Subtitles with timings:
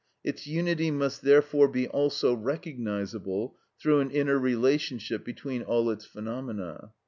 [0.23, 6.91] Its unity must therefore be also recognisable through an inner relationship between all its phenomena.